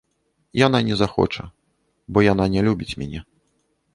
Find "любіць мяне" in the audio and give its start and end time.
2.69-3.21